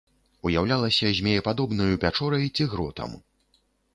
[0.49, 3.11] Уяўлялася змеепадобнаю пячорай ці гротам.